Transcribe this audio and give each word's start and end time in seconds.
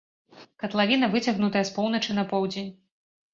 Катлавіна 0.61 1.09
выцягнутая 1.15 1.63
з 1.71 1.75
поўначы 1.77 2.17
на 2.21 2.25
поўдзень. 2.33 2.73